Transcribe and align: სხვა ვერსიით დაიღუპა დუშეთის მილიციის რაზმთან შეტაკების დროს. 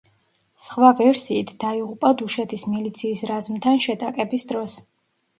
სხვა 0.67 0.87
ვერსიით 0.99 1.51
დაიღუპა 1.63 2.09
დუშეთის 2.21 2.63
მილიციის 2.71 3.21
რაზმთან 3.33 3.77
შეტაკების 3.87 4.47
დროს. 4.53 4.79